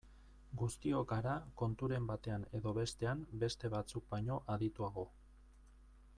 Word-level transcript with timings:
Guztiok 0.61 1.11
gara 1.11 1.35
konturen 1.61 2.07
batean 2.13 2.47
edo 2.61 2.73
bestean 2.79 3.23
beste 3.45 3.73
batzuk 3.75 4.09
baino 4.15 4.41
adituago. 4.57 5.07